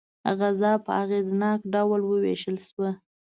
[0.39, 2.89] غذا په اغېزناک ډول وویشل شوه.